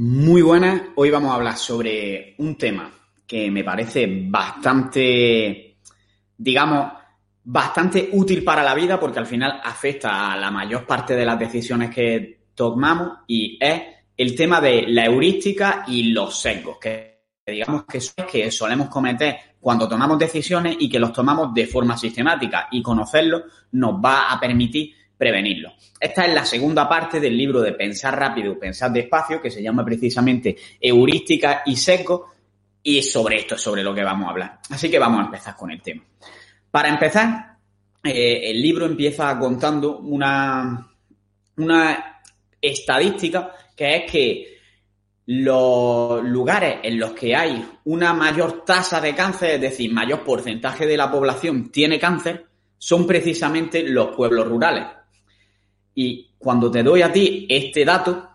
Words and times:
Muy 0.00 0.42
buenas, 0.42 0.80
hoy 0.94 1.10
vamos 1.10 1.32
a 1.32 1.34
hablar 1.34 1.56
sobre 1.56 2.36
un 2.38 2.54
tema 2.56 2.88
que 3.26 3.50
me 3.50 3.64
parece 3.64 4.06
bastante, 4.28 5.78
digamos, 6.36 6.92
bastante 7.42 8.08
útil 8.12 8.44
para 8.44 8.62
la 8.62 8.76
vida 8.76 9.00
porque 9.00 9.18
al 9.18 9.26
final 9.26 9.60
afecta 9.60 10.32
a 10.32 10.36
la 10.36 10.52
mayor 10.52 10.86
parte 10.86 11.16
de 11.16 11.26
las 11.26 11.36
decisiones 11.36 11.92
que 11.92 12.42
tomamos 12.54 13.24
y 13.26 13.58
es 13.60 13.82
el 14.16 14.36
tema 14.36 14.60
de 14.60 14.84
la 14.86 15.06
heurística 15.06 15.82
y 15.88 16.12
los 16.12 16.38
sesgos, 16.38 16.78
que 16.78 17.24
digamos 17.44 17.84
que, 17.84 17.98
que 18.30 18.52
solemos 18.52 18.88
cometer 18.88 19.36
cuando 19.58 19.88
tomamos 19.88 20.16
decisiones 20.16 20.76
y 20.78 20.88
que 20.88 21.00
los 21.00 21.12
tomamos 21.12 21.52
de 21.52 21.66
forma 21.66 21.96
sistemática 21.96 22.68
y 22.70 22.80
conocerlos 22.80 23.42
nos 23.72 23.94
va 23.94 24.30
a 24.30 24.38
permitir 24.38 24.94
prevenirlo. 25.18 25.72
Esta 26.00 26.24
es 26.24 26.34
la 26.34 26.44
segunda 26.44 26.88
parte 26.88 27.18
del 27.18 27.36
libro 27.36 27.60
de 27.60 27.72
Pensar 27.72 28.16
rápido, 28.18 28.58
pensar 28.58 28.92
despacio, 28.92 29.42
que 29.42 29.50
se 29.50 29.62
llama 29.62 29.84
precisamente 29.84 30.56
Heurística 30.80 31.62
y 31.66 31.76
Seco, 31.76 32.32
y 32.82 33.02
sobre 33.02 33.40
esto 33.40 33.56
es 33.56 33.60
sobre 33.60 33.82
lo 33.82 33.94
que 33.94 34.04
vamos 34.04 34.28
a 34.28 34.30
hablar. 34.30 34.60
Así 34.70 34.88
que 34.88 34.98
vamos 34.98 35.20
a 35.20 35.24
empezar 35.24 35.56
con 35.56 35.70
el 35.70 35.82
tema. 35.82 36.04
Para 36.70 36.88
empezar, 36.88 37.56
eh, 38.04 38.50
el 38.50 38.62
libro 38.62 38.86
empieza 38.86 39.36
contando 39.38 39.98
una, 39.98 40.88
una 41.56 42.20
estadística 42.60 43.52
que 43.76 43.96
es 43.96 44.10
que 44.10 44.58
los 45.26 46.24
lugares 46.24 46.78
en 46.82 46.98
los 46.98 47.12
que 47.12 47.36
hay 47.36 47.62
una 47.84 48.14
mayor 48.14 48.64
tasa 48.64 49.00
de 49.00 49.14
cáncer, 49.14 49.56
es 49.56 49.60
decir, 49.60 49.92
mayor 49.92 50.24
porcentaje 50.24 50.86
de 50.86 50.96
la 50.96 51.10
población 51.10 51.70
tiene 51.70 51.98
cáncer, 51.98 52.46
son 52.78 53.06
precisamente 53.06 53.82
los 53.82 54.16
pueblos 54.16 54.48
rurales. 54.48 54.86
Y 56.00 56.30
cuando 56.38 56.70
te 56.70 56.84
doy 56.84 57.02
a 57.02 57.10
ti 57.10 57.44
este 57.48 57.84
dato, 57.84 58.28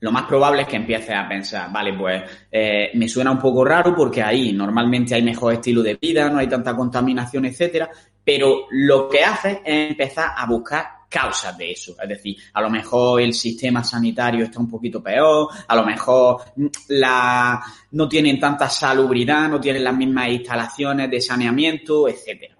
lo 0.00 0.10
más 0.10 0.24
probable 0.24 0.62
es 0.62 0.68
que 0.68 0.76
empieces 0.76 1.14
a 1.14 1.28
pensar, 1.28 1.70
vale, 1.70 1.92
pues 1.92 2.22
eh, 2.50 2.92
me 2.94 3.10
suena 3.10 3.30
un 3.30 3.38
poco 3.38 3.62
raro 3.62 3.94
porque 3.94 4.22
ahí 4.22 4.54
normalmente 4.54 5.14
hay 5.14 5.22
mejor 5.22 5.52
estilo 5.52 5.82
de 5.82 5.96
vida, 5.96 6.30
no 6.30 6.38
hay 6.38 6.48
tanta 6.48 6.74
contaminación, 6.74 7.44
etcétera, 7.44 7.90
pero 8.24 8.68
lo 8.70 9.06
que 9.06 9.22
hace 9.22 9.60
es 9.62 9.90
empezar 9.90 10.30
a 10.34 10.46
buscar 10.46 10.86
causas 11.10 11.58
de 11.58 11.72
eso. 11.72 11.94
Es 12.02 12.08
decir, 12.08 12.38
a 12.54 12.62
lo 12.62 12.70
mejor 12.70 13.20
el 13.20 13.34
sistema 13.34 13.84
sanitario 13.84 14.46
está 14.46 14.58
un 14.58 14.70
poquito 14.70 15.02
peor, 15.02 15.48
a 15.68 15.76
lo 15.76 15.84
mejor 15.84 16.40
la, 16.88 17.60
no 17.90 18.08
tienen 18.08 18.40
tanta 18.40 18.70
salubridad, 18.70 19.46
no 19.50 19.60
tienen 19.60 19.84
las 19.84 19.94
mismas 19.94 20.30
instalaciones 20.30 21.10
de 21.10 21.20
saneamiento, 21.20 22.08
etcétera. 22.08 22.56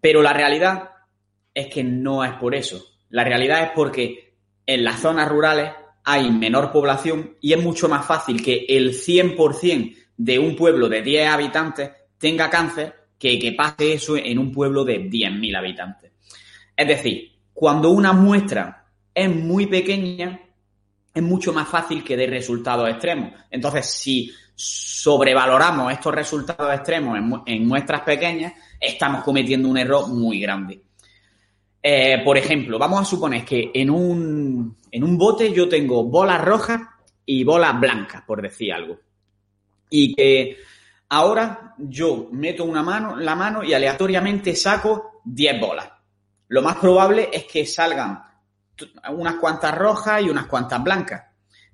Pero 0.00 0.22
la 0.22 0.32
realidad 0.32 0.92
es 1.52 1.66
que 1.66 1.84
no 1.84 2.24
es 2.24 2.32
por 2.36 2.54
eso. 2.54 2.86
La 3.10 3.24
realidad 3.24 3.62
es 3.62 3.70
porque 3.74 4.34
en 4.66 4.84
las 4.84 5.00
zonas 5.00 5.28
rurales 5.28 5.72
hay 6.04 6.30
menor 6.30 6.72
población 6.72 7.36
y 7.40 7.52
es 7.52 7.62
mucho 7.62 7.88
más 7.88 8.06
fácil 8.06 8.42
que 8.42 8.64
el 8.68 8.92
100% 8.92 9.96
de 10.16 10.38
un 10.38 10.56
pueblo 10.56 10.88
de 10.88 11.02
10 11.02 11.28
habitantes 11.28 11.90
tenga 12.18 12.50
cáncer 12.50 12.94
que 13.18 13.38
que 13.38 13.52
pase 13.52 13.92
eso 13.92 14.16
en 14.16 14.38
un 14.38 14.50
pueblo 14.50 14.84
de 14.84 15.10
10.000 15.10 15.56
habitantes. 15.56 16.12
Es 16.74 16.88
decir, 16.88 17.32
cuando 17.52 17.90
una 17.90 18.14
muestra 18.14 18.86
es 19.14 19.28
muy 19.28 19.66
pequeña, 19.66 20.40
es 21.12 21.22
mucho 21.22 21.52
más 21.52 21.68
fácil 21.68 22.02
que 22.02 22.16
dé 22.16 22.26
resultados 22.26 22.88
extremos. 22.88 23.32
Entonces, 23.50 23.86
si 23.86 24.32
sobrevaloramos 24.54 25.92
estos 25.92 26.14
resultados 26.14 26.72
extremos 26.74 27.18
en, 27.46 27.66
muestras 27.66 28.00
pequeñas, 28.02 28.54
estamos 28.80 29.22
cometiendo 29.22 29.68
un 29.68 29.78
error 29.78 30.08
muy 30.08 30.40
grande. 30.40 30.80
Eh, 31.82 32.20
por 32.24 32.36
ejemplo, 32.36 32.78
vamos 32.78 33.00
a 33.00 33.04
suponer 33.04 33.44
que 33.44 33.70
en 33.72 33.90
un, 33.90 34.76
en 34.90 35.04
un 35.04 35.16
bote 35.16 35.52
yo 35.52 35.68
tengo 35.68 36.04
bolas 36.04 36.44
rojas 36.44 36.80
y 37.24 37.42
bolas 37.44 37.78
blancas, 37.80 38.22
por 38.26 38.42
decir 38.42 38.72
algo. 38.72 38.98
Y 39.88 40.14
que 40.14 40.58
ahora 41.08 41.74
yo 41.78 42.28
meto 42.32 42.64
una 42.64 42.82
mano, 42.82 43.16
la 43.16 43.34
mano 43.34 43.64
y 43.64 43.72
aleatoriamente 43.72 44.54
saco 44.54 45.22
10 45.24 45.60
bolas. 45.60 45.90
Lo 46.48 46.62
más 46.62 46.76
probable 46.76 47.30
es 47.32 47.44
que 47.44 47.64
salgan 47.64 48.22
unas 49.10 49.36
cuantas 49.36 49.76
rojas 49.76 50.22
y 50.22 50.28
unas 50.28 50.46
cuantas 50.46 50.82
blancas. 50.82 51.24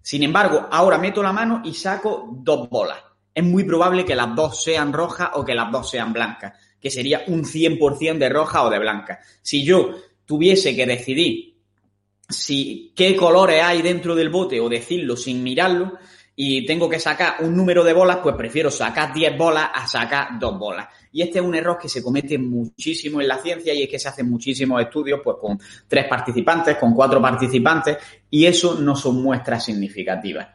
Sin 0.02 0.22
embargo, 0.22 0.68
ahora 0.70 0.98
meto 0.98 1.22
la 1.22 1.32
mano 1.32 1.62
y 1.64 1.74
saco 1.74 2.28
dos 2.30 2.68
bolas. 2.70 2.98
Es 3.34 3.44
muy 3.44 3.64
probable 3.64 4.04
que 4.04 4.14
las 4.14 4.34
dos 4.34 4.62
sean 4.62 4.92
rojas 4.92 5.30
o 5.34 5.44
que 5.44 5.54
las 5.54 5.70
dos 5.72 5.90
sean 5.90 6.12
blancas 6.12 6.52
que 6.80 6.90
sería 6.90 7.24
un 7.28 7.44
100% 7.44 8.18
de 8.18 8.28
roja 8.28 8.62
o 8.62 8.70
de 8.70 8.78
blanca. 8.78 9.20
Si 9.42 9.64
yo 9.64 9.94
tuviese 10.24 10.74
que 10.74 10.86
decidir 10.86 11.56
si 12.28 12.92
qué 12.94 13.14
colores 13.14 13.62
hay 13.62 13.82
dentro 13.82 14.14
del 14.14 14.30
bote 14.30 14.60
o 14.60 14.68
decirlo 14.68 15.16
sin 15.16 15.42
mirarlo 15.42 15.92
y 16.34 16.66
tengo 16.66 16.88
que 16.88 16.98
sacar 16.98 17.36
un 17.40 17.56
número 17.56 17.82
de 17.82 17.94
bolas, 17.94 18.18
pues 18.22 18.34
prefiero 18.36 18.70
sacar 18.70 19.14
10 19.14 19.38
bolas 19.38 19.70
a 19.72 19.86
sacar 19.88 20.38
dos 20.38 20.58
bolas. 20.58 20.86
Y 21.12 21.22
este 21.22 21.38
es 21.38 21.44
un 21.44 21.54
error 21.54 21.78
que 21.78 21.88
se 21.88 22.02
comete 22.02 22.36
muchísimo 22.36 23.22
en 23.22 23.28
la 23.28 23.38
ciencia 23.38 23.72
y 23.72 23.84
es 23.84 23.88
que 23.88 23.98
se 23.98 24.08
hacen 24.08 24.28
muchísimos 24.28 24.82
estudios 24.82 25.20
pues 25.24 25.38
con 25.40 25.58
tres 25.88 26.06
participantes, 26.06 26.76
con 26.76 26.92
cuatro 26.94 27.22
participantes 27.22 27.96
y 28.28 28.44
eso 28.44 28.74
no 28.74 28.94
son 28.94 29.22
muestras 29.22 29.64
significativas. 29.64 30.48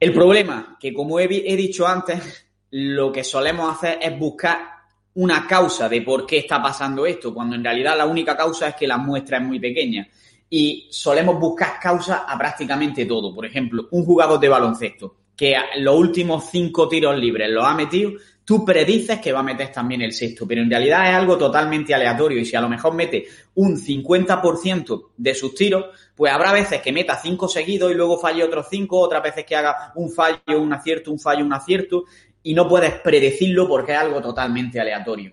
El 0.00 0.12
problema, 0.14 0.78
que 0.80 0.94
como 0.94 1.20
he 1.20 1.28
dicho 1.28 1.86
antes, 1.86 2.46
lo 2.70 3.12
que 3.12 3.22
solemos 3.22 3.70
hacer 3.70 3.98
es 4.00 4.18
buscar 4.18 4.73
una 5.14 5.46
causa 5.46 5.88
de 5.88 6.02
por 6.02 6.26
qué 6.26 6.38
está 6.38 6.60
pasando 6.62 7.06
esto, 7.06 7.32
cuando 7.32 7.56
en 7.56 7.64
realidad 7.64 7.96
la 7.96 8.06
única 8.06 8.36
causa 8.36 8.68
es 8.68 8.74
que 8.74 8.86
la 8.86 8.98
muestra 8.98 9.38
es 9.38 9.44
muy 9.44 9.60
pequeña. 9.60 10.08
Y 10.50 10.88
solemos 10.90 11.38
buscar 11.38 11.78
causas 11.80 12.22
a 12.26 12.36
prácticamente 12.38 13.06
todo. 13.06 13.34
Por 13.34 13.46
ejemplo, 13.46 13.88
un 13.90 14.04
jugador 14.04 14.38
de 14.38 14.48
baloncesto 14.48 15.16
que 15.36 15.56
los 15.78 15.96
últimos 15.96 16.48
cinco 16.50 16.88
tiros 16.88 17.18
libres 17.18 17.50
los 17.50 17.64
ha 17.64 17.74
metido, 17.74 18.12
tú 18.44 18.64
predices 18.64 19.18
que 19.20 19.32
va 19.32 19.40
a 19.40 19.44
meter 19.44 19.72
también 19.72 20.02
el 20.02 20.12
sexto, 20.12 20.46
pero 20.46 20.62
en 20.62 20.70
realidad 20.70 21.08
es 21.08 21.16
algo 21.16 21.36
totalmente 21.36 21.94
aleatorio 21.94 22.38
y 22.38 22.44
si 22.44 22.54
a 22.54 22.60
lo 22.60 22.68
mejor 22.68 22.94
mete 22.94 23.26
un 23.54 23.76
50% 23.76 25.08
de 25.16 25.34
sus 25.34 25.54
tiros, 25.54 25.86
pues 26.14 26.32
habrá 26.32 26.52
veces 26.52 26.80
que 26.80 26.92
meta 26.92 27.18
cinco 27.20 27.48
seguidos 27.48 27.90
y 27.90 27.94
luego 27.94 28.18
falle 28.18 28.44
otros 28.44 28.66
cinco, 28.70 29.00
otras 29.00 29.22
veces 29.22 29.44
que 29.44 29.56
haga 29.56 29.92
un 29.96 30.10
fallo, 30.10 30.60
un 30.60 30.72
acierto, 30.72 31.10
un 31.10 31.18
fallo, 31.18 31.44
un 31.44 31.52
acierto 31.52 32.04
y 32.44 32.54
no 32.54 32.68
puedes 32.68 32.94
predecirlo 33.00 33.66
porque 33.66 33.92
es 33.92 33.98
algo 33.98 34.22
totalmente 34.22 34.78
aleatorio. 34.78 35.32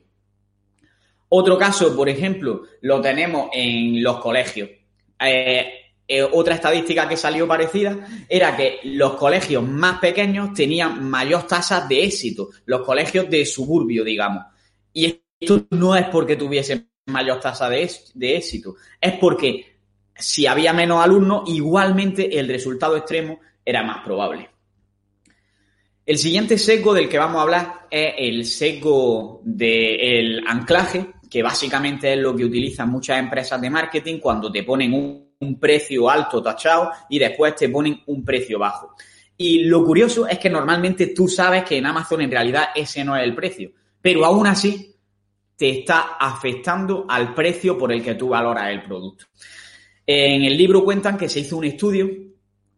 Otro 1.29 1.57
caso, 1.57 1.95
por 1.95 2.09
ejemplo, 2.09 2.63
lo 2.81 2.99
tenemos 2.99 3.49
en 3.53 4.01
los 4.01 4.19
colegios. 4.19 4.69
Eh, 5.19 5.73
eh, 6.07 6.23
otra 6.23 6.55
estadística 6.55 7.07
que 7.07 7.15
salió 7.15 7.47
parecida 7.47 8.05
era 8.27 8.57
que 8.57 8.79
los 8.83 9.13
colegios 9.13 9.65
más 9.65 9.99
pequeños 9.99 10.53
tenían 10.53 11.09
mayor 11.09 11.47
tasas 11.47 11.87
de 11.87 12.03
éxito, 12.03 12.49
los 12.65 12.81
colegios 12.81 13.29
de 13.29 13.45
suburbio, 13.45 14.03
digamos. 14.03 14.45
Y 14.93 15.21
esto 15.39 15.67
no 15.69 15.95
es 15.95 16.07
porque 16.07 16.35
tuviesen 16.35 16.89
mayor 17.05 17.39
tasa 17.39 17.69
de, 17.69 17.89
de 18.13 18.35
éxito, 18.35 18.75
es 18.99 19.13
porque 19.13 19.77
si 20.15 20.45
había 20.47 20.73
menos 20.73 21.03
alumnos, 21.03 21.43
igualmente 21.47 22.39
el 22.39 22.47
resultado 22.47 22.97
extremo 22.97 23.39
era 23.63 23.83
más 23.83 24.03
probable. 24.03 24.49
El 26.03 26.17
siguiente 26.17 26.57
sesgo 26.57 26.93
del 26.93 27.07
que 27.07 27.19
vamos 27.19 27.37
a 27.37 27.43
hablar 27.43 27.87
es 27.89 28.15
el 28.17 28.45
sesgo 28.45 29.41
del 29.43 30.41
anclaje, 30.47 31.13
que 31.29 31.43
básicamente 31.43 32.13
es 32.13 32.19
lo 32.19 32.35
que 32.35 32.43
utilizan 32.43 32.89
muchas 32.89 33.19
empresas 33.19 33.61
de 33.61 33.69
marketing 33.69 34.17
cuando 34.19 34.51
te 34.51 34.63
ponen 34.63 34.93
un, 34.93 35.59
precio 35.59 36.07
alto 36.07 36.41
tachado 36.41 36.91
y 37.09 37.17
después 37.17 37.55
te 37.55 37.69
ponen 37.69 38.01
un 38.07 38.23
precio 38.23 38.59
bajo. 38.59 38.95
Y 39.37 39.63
lo 39.63 39.83
curioso 39.83 40.27
es 40.27 40.37
que 40.37 40.51
normalmente 40.51 41.07
tú 41.07 41.27
sabes 41.27 41.63
que 41.63 41.77
en 41.77 41.87
Amazon 41.87 42.21
en 42.21 42.29
realidad 42.29 42.65
ese 42.75 43.03
no 43.03 43.17
es 43.17 43.23
el 43.23 43.33
precio, 43.33 43.71
pero 43.99 44.23
aún 44.23 44.45
así 44.45 44.95
te 45.55 45.79
está 45.79 46.15
afectando 46.19 47.05
al 47.09 47.33
precio 47.33 47.75
por 47.75 47.91
el 47.91 48.03
que 48.03 48.13
tú 48.13 48.29
valoras 48.29 48.69
el 48.69 48.83
producto. 48.83 49.25
En 50.05 50.43
el 50.43 50.55
libro 50.55 50.83
cuentan 50.83 51.17
que 51.17 51.29
se 51.29 51.39
hizo 51.39 51.57
un 51.57 51.65
estudio 51.65 52.30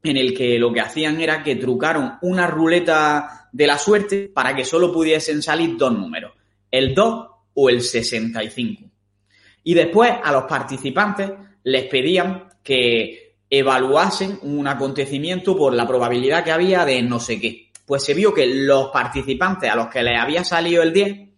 en 0.03 0.17
el 0.17 0.33
que 0.35 0.59
lo 0.59 0.73
que 0.73 0.81
hacían 0.81 1.21
era 1.21 1.43
que 1.43 1.55
trucaron 1.55 2.17
una 2.21 2.47
ruleta 2.47 3.47
de 3.51 3.67
la 3.67 3.77
suerte 3.77 4.29
para 4.33 4.53
que 4.55 4.65
solo 4.65 4.91
pudiesen 4.91 5.41
salir 5.41 5.77
dos 5.77 5.93
números, 5.93 6.33
el 6.69 6.93
2 6.93 7.27
o 7.53 7.69
el 7.69 7.81
65. 7.81 8.83
Y 9.63 9.73
después 9.73 10.11
a 10.21 10.31
los 10.33 10.43
participantes 10.43 11.31
les 11.63 11.85
pedían 11.85 12.49
que 12.61 13.37
evaluasen 13.49 14.39
un 14.41 14.67
acontecimiento 14.67 15.55
por 15.55 15.73
la 15.73 15.87
probabilidad 15.87 16.43
que 16.43 16.51
había 16.51 16.83
de 16.83 17.01
no 17.01 17.19
sé 17.19 17.39
qué. 17.39 17.69
Pues 17.85 18.03
se 18.03 18.13
vio 18.13 18.33
que 18.33 18.45
los 18.45 18.89
participantes 18.89 19.69
a 19.69 19.75
los 19.75 19.87
que 19.87 20.03
les 20.03 20.19
había 20.19 20.43
salido 20.43 20.83
el 20.83 20.91
10 20.91 21.32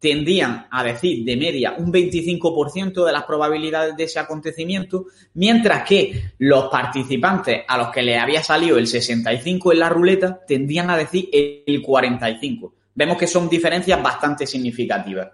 tendían 0.00 0.66
a 0.70 0.82
decir 0.82 1.24
de 1.24 1.36
media 1.36 1.74
un 1.76 1.92
25% 1.92 3.04
de 3.04 3.12
las 3.12 3.24
probabilidades 3.24 3.96
de 3.96 4.04
ese 4.04 4.18
acontecimiento, 4.18 5.06
mientras 5.34 5.86
que 5.86 6.32
los 6.38 6.68
participantes 6.68 7.62
a 7.68 7.76
los 7.76 7.90
que 7.90 8.02
les 8.02 8.18
había 8.18 8.42
salido 8.42 8.78
el 8.78 8.86
65 8.86 9.72
en 9.72 9.78
la 9.78 9.90
ruleta 9.90 10.40
tendían 10.44 10.88
a 10.88 10.96
decir 10.96 11.28
el 11.32 11.82
45. 11.82 12.74
Vemos 12.94 13.18
que 13.18 13.26
son 13.26 13.48
diferencias 13.48 14.02
bastante 14.02 14.46
significativas. 14.46 15.28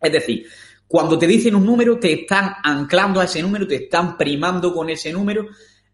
Es 0.00 0.12
decir, 0.12 0.44
cuando 0.88 1.16
te 1.16 1.28
dicen 1.28 1.54
un 1.54 1.64
número, 1.64 2.00
te 2.00 2.12
están 2.12 2.54
anclando 2.64 3.20
a 3.20 3.24
ese 3.24 3.40
número, 3.40 3.64
te 3.64 3.76
están 3.76 4.18
primando 4.18 4.74
con 4.74 4.90
ese 4.90 5.12
número, 5.12 5.46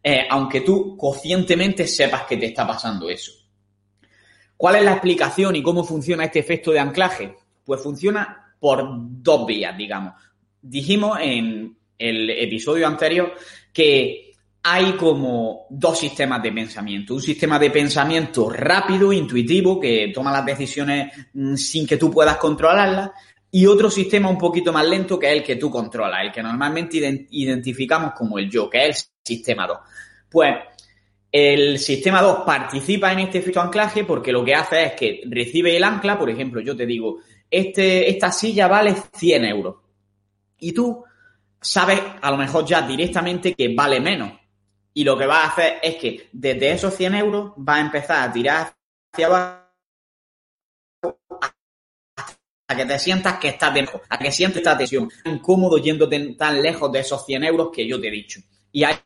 eh, 0.02 0.26
aunque 0.30 0.62
tú 0.62 0.96
conscientemente 0.96 1.86
sepas 1.86 2.22
que 2.22 2.38
te 2.38 2.46
está 2.46 2.66
pasando 2.66 3.10
eso. 3.10 3.32
¿Cuál 4.56 4.76
es 4.76 4.84
la 4.84 4.92
explicación 4.92 5.54
y 5.54 5.62
cómo 5.62 5.84
funciona 5.84 6.24
este 6.24 6.38
efecto 6.38 6.72
de 6.72 6.78
anclaje? 6.78 7.36
Pues 7.66 7.82
funciona 7.82 8.54
por 8.58 8.88
dos 8.88 9.44
vías, 9.44 9.76
digamos. 9.76 10.14
Dijimos 10.62 11.18
en 11.20 11.76
el 11.98 12.30
episodio 12.30 12.86
anterior 12.86 13.34
que 13.72 14.32
hay 14.62 14.92
como 14.92 15.66
dos 15.70 15.98
sistemas 15.98 16.42
de 16.42 16.52
pensamiento. 16.52 17.14
Un 17.14 17.22
sistema 17.22 17.58
de 17.58 17.70
pensamiento 17.70 18.50
rápido, 18.50 19.12
intuitivo, 19.12 19.78
que 19.78 20.10
toma 20.14 20.32
las 20.32 20.46
decisiones 20.46 21.12
mm, 21.34 21.54
sin 21.54 21.86
que 21.86 21.96
tú 21.96 22.10
puedas 22.10 22.36
controlarlas. 22.36 23.10
Y 23.50 23.66
otro 23.66 23.90
sistema 23.90 24.28
un 24.28 24.38
poquito 24.38 24.72
más 24.72 24.86
lento 24.86 25.18
que 25.18 25.28
es 25.28 25.38
el 25.38 25.44
que 25.44 25.56
tú 25.56 25.70
controlas, 25.70 26.24
el 26.24 26.32
que 26.32 26.42
normalmente 26.42 27.26
identificamos 27.30 28.12
como 28.12 28.38
el 28.38 28.50
yo, 28.50 28.68
que 28.68 28.88
es 28.88 29.12
el 29.24 29.36
sistema 29.36 29.66
2. 29.66 29.78
Pues 30.28 30.54
el 31.30 31.78
sistema 31.78 32.20
2 32.20 32.38
participa 32.44 33.12
en 33.12 33.20
este 33.20 33.38
efecto 33.38 33.60
anclaje 33.60 34.04
porque 34.04 34.32
lo 34.32 34.44
que 34.44 34.54
hace 34.54 34.82
es 34.84 34.92
que 34.94 35.22
recibe 35.26 35.76
el 35.76 35.84
ancla, 35.84 36.18
por 36.18 36.28
ejemplo, 36.28 36.60
yo 36.60 36.76
te 36.76 36.86
digo, 36.86 37.18
este, 37.50 38.10
esta 38.10 38.32
silla 38.32 38.68
vale 38.68 38.94
100 39.12 39.44
euros. 39.44 39.76
Y 40.58 40.72
tú 40.72 41.04
sabes 41.60 42.00
a 42.20 42.30
lo 42.30 42.36
mejor 42.36 42.64
ya 42.64 42.82
directamente 42.82 43.54
que 43.54 43.74
vale 43.74 44.00
menos. 44.00 44.32
Y 44.94 45.04
lo 45.04 45.16
que 45.16 45.26
va 45.26 45.42
a 45.42 45.48
hacer 45.48 45.78
es 45.82 45.96
que 45.96 46.28
desde 46.32 46.72
esos 46.72 46.94
100 46.94 47.14
euros 47.16 47.52
va 47.56 47.76
a 47.76 47.80
empezar 47.80 48.28
a 48.28 48.32
tirar 48.32 48.72
hacia 49.12 49.26
abajo 49.26 49.66
a 52.68 52.74
que 52.76 52.84
te 52.84 52.98
sientas 52.98 53.38
que 53.38 53.48
estás 53.48 53.74
de 53.74 53.88
a 54.08 54.18
que 54.18 54.32
sientes 54.32 54.58
esta 54.58 54.76
tensión, 54.76 55.08
incómodo 55.24 55.78
yéndote 55.78 56.34
tan 56.34 56.60
lejos 56.60 56.90
de 56.90 57.00
esos 57.00 57.24
100 57.24 57.44
euros 57.44 57.70
que 57.72 57.86
yo 57.86 58.00
te 58.00 58.08
he 58.08 58.10
dicho. 58.10 58.40
Y 58.72 58.84
ahí 58.84 58.96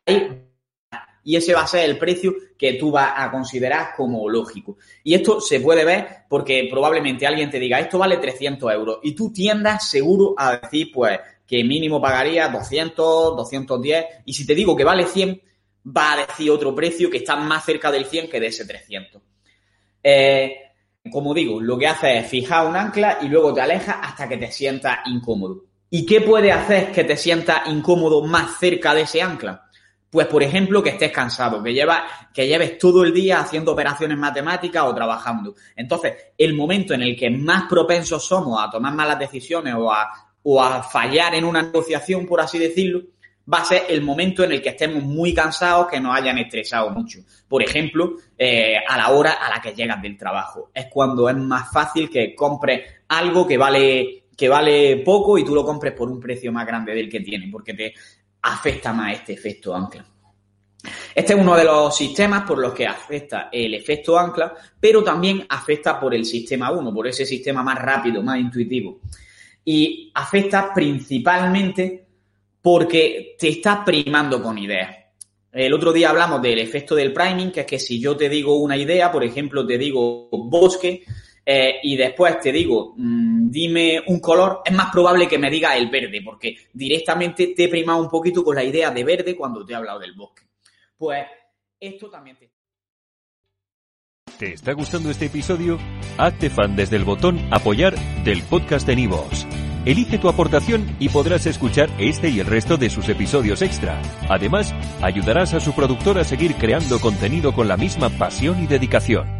y 1.24 1.36
ese 1.36 1.54
va 1.54 1.62
a 1.62 1.66
ser 1.66 1.88
el 1.88 1.98
precio 1.98 2.34
que 2.56 2.74
tú 2.74 2.90
vas 2.90 3.12
a 3.16 3.30
considerar 3.30 3.94
como 3.96 4.28
lógico. 4.28 4.76
Y 5.04 5.14
esto 5.14 5.40
se 5.40 5.60
puede 5.60 5.84
ver 5.84 6.06
porque 6.28 6.66
probablemente 6.70 7.26
alguien 7.26 7.50
te 7.50 7.58
diga, 7.58 7.78
esto 7.78 7.98
vale 7.98 8.16
300 8.16 8.72
euros 8.72 8.98
y 9.02 9.12
tú 9.12 9.32
tiendas 9.32 9.88
seguro 9.88 10.34
a 10.36 10.56
decir, 10.56 10.90
pues, 10.92 11.18
que 11.46 11.64
mínimo 11.64 12.00
pagaría 12.00 12.48
200, 12.48 13.36
210 13.36 14.04
y 14.24 14.32
si 14.32 14.46
te 14.46 14.54
digo 14.54 14.76
que 14.76 14.84
vale 14.84 15.06
100, 15.06 15.40
va 15.86 16.12
a 16.12 16.26
decir 16.26 16.50
otro 16.50 16.74
precio 16.74 17.10
que 17.10 17.18
está 17.18 17.36
más 17.36 17.64
cerca 17.64 17.90
del 17.90 18.04
100 18.04 18.28
que 18.28 18.40
de 18.40 18.46
ese 18.46 18.64
300. 18.64 19.20
Eh, 20.02 20.56
como 21.10 21.34
digo, 21.34 21.60
lo 21.60 21.78
que 21.78 21.86
hace 21.86 22.18
es 22.18 22.28
fijar 22.28 22.66
un 22.66 22.76
ancla 22.76 23.18
y 23.22 23.28
luego 23.28 23.54
te 23.54 23.62
aleja 23.62 24.00
hasta 24.00 24.28
que 24.28 24.36
te 24.36 24.52
sientas 24.52 24.98
incómodo. 25.06 25.64
¿Y 25.88 26.06
qué 26.06 26.20
puede 26.20 26.52
hacer 26.52 26.92
que 26.92 27.04
te 27.04 27.16
sientas 27.16 27.66
incómodo 27.66 28.22
más 28.22 28.58
cerca 28.58 28.94
de 28.94 29.02
ese 29.02 29.22
ancla? 29.22 29.69
Pues, 30.10 30.26
por 30.26 30.42
ejemplo, 30.42 30.82
que 30.82 30.90
estés 30.90 31.12
cansado, 31.12 31.62
que, 31.62 31.72
llevas, 31.72 32.02
que 32.34 32.48
lleves 32.48 32.78
todo 32.78 33.04
el 33.04 33.14
día 33.14 33.40
haciendo 33.40 33.72
operaciones 33.72 34.18
matemáticas 34.18 34.82
o 34.84 34.94
trabajando. 34.94 35.54
Entonces, 35.76 36.14
el 36.36 36.54
momento 36.54 36.94
en 36.94 37.02
el 37.02 37.16
que 37.16 37.30
más 37.30 37.68
propensos 37.68 38.24
somos 38.24 38.60
a 38.60 38.68
tomar 38.68 38.92
malas 38.92 39.20
decisiones 39.20 39.74
o 39.74 39.92
a, 39.92 40.10
o 40.42 40.60
a 40.60 40.82
fallar 40.82 41.36
en 41.36 41.44
una 41.44 41.62
negociación, 41.62 42.26
por 42.26 42.40
así 42.40 42.58
decirlo, 42.58 43.02
va 43.52 43.58
a 43.58 43.64
ser 43.64 43.84
el 43.88 44.02
momento 44.02 44.44
en 44.44 44.52
el 44.52 44.62
que 44.62 44.70
estemos 44.70 45.02
muy 45.02 45.34
cansados, 45.34 45.88
que 45.88 46.00
nos 46.00 46.16
hayan 46.16 46.38
estresado 46.38 46.90
mucho. 46.90 47.20
Por 47.48 47.62
ejemplo, 47.62 48.14
eh, 48.36 48.76
a 48.88 48.96
la 48.96 49.10
hora 49.10 49.32
a 49.32 49.50
la 49.50 49.60
que 49.60 49.74
llegas 49.74 50.00
del 50.02 50.16
trabajo. 50.16 50.70
Es 50.74 50.86
cuando 50.86 51.28
es 51.28 51.36
más 51.36 51.70
fácil 51.72 52.08
que 52.08 52.34
compres 52.34 52.82
algo 53.08 53.46
que 53.46 53.56
vale, 53.56 54.24
que 54.36 54.48
vale 54.48 54.98
poco 55.04 55.38
y 55.38 55.44
tú 55.44 55.54
lo 55.54 55.64
compres 55.64 55.94
por 55.94 56.10
un 56.10 56.20
precio 56.20 56.52
más 56.52 56.66
grande 56.66 56.94
del 56.94 57.08
que 57.08 57.20
tiene, 57.20 57.48
porque 57.50 57.74
te 57.74 57.94
afecta 58.42 58.92
más 58.92 59.14
este 59.14 59.32
efecto 59.32 59.74
ancla. 59.74 60.04
Este 61.14 61.34
es 61.34 61.38
uno 61.38 61.56
de 61.56 61.64
los 61.64 61.94
sistemas 61.94 62.44
por 62.44 62.58
los 62.58 62.72
que 62.72 62.86
afecta 62.86 63.48
el 63.52 63.74
efecto 63.74 64.18
ancla, 64.18 64.54
pero 64.78 65.04
también 65.04 65.44
afecta 65.48 66.00
por 66.00 66.14
el 66.14 66.24
sistema 66.24 66.70
1, 66.70 66.94
por 66.94 67.06
ese 67.06 67.26
sistema 67.26 67.62
más 67.62 67.78
rápido, 67.78 68.22
más 68.22 68.38
intuitivo. 68.38 69.00
Y 69.64 70.10
afecta 70.14 70.72
principalmente 70.72 72.06
porque 72.62 73.36
te 73.38 73.48
está 73.48 73.84
primando 73.84 74.42
con 74.42 74.56
ideas. 74.56 74.96
El 75.52 75.74
otro 75.74 75.92
día 75.92 76.10
hablamos 76.10 76.40
del 76.40 76.60
efecto 76.60 76.94
del 76.94 77.12
priming, 77.12 77.50
que 77.50 77.60
es 77.60 77.66
que 77.66 77.78
si 77.78 78.00
yo 78.00 78.16
te 78.16 78.28
digo 78.28 78.56
una 78.56 78.76
idea, 78.76 79.10
por 79.10 79.24
ejemplo, 79.24 79.66
te 79.66 79.76
digo 79.76 80.28
bosque, 80.30 81.04
eh, 81.52 81.80
y 81.82 81.96
después 81.96 82.38
te 82.38 82.52
digo, 82.52 82.94
mm, 82.96 83.50
dime 83.50 84.04
un 84.06 84.20
color, 84.20 84.60
es 84.64 84.72
más 84.72 84.88
probable 84.92 85.26
que 85.26 85.36
me 85.36 85.50
diga 85.50 85.76
el 85.76 85.90
verde, 85.90 86.22
porque 86.24 86.54
directamente 86.72 87.48
te 87.56 87.64
he 87.64 87.68
primado 87.68 88.00
un 88.00 88.08
poquito 88.08 88.44
con 88.44 88.54
la 88.54 88.62
idea 88.62 88.92
de 88.92 89.02
verde 89.02 89.36
cuando 89.36 89.66
te 89.66 89.72
he 89.72 89.76
hablado 89.76 89.98
del 89.98 90.12
bosque. 90.12 90.42
Pues 90.96 91.26
esto 91.80 92.08
también 92.08 92.36
te... 92.36 92.52
¿Te 94.38 94.52
está 94.52 94.74
gustando 94.74 95.10
este 95.10 95.26
episodio? 95.26 95.76
Hazte 96.18 96.50
fan 96.50 96.76
desde 96.76 96.94
el 96.94 97.02
botón 97.02 97.40
apoyar 97.50 97.98
del 98.22 98.44
podcast 98.44 98.86
de 98.86 98.94
Nivos. 98.94 99.44
Elige 99.84 100.18
tu 100.18 100.28
aportación 100.28 100.86
y 101.00 101.08
podrás 101.08 101.46
escuchar 101.46 101.90
este 101.98 102.28
y 102.28 102.38
el 102.38 102.46
resto 102.46 102.76
de 102.76 102.90
sus 102.90 103.08
episodios 103.08 103.60
extra. 103.60 104.00
Además, 104.28 104.72
ayudarás 105.02 105.52
a 105.54 105.58
su 105.58 105.74
productor 105.74 106.16
a 106.16 106.22
seguir 106.22 106.54
creando 106.54 107.00
contenido 107.00 107.52
con 107.52 107.66
la 107.66 107.76
misma 107.76 108.08
pasión 108.08 108.62
y 108.62 108.68
dedicación. 108.68 109.39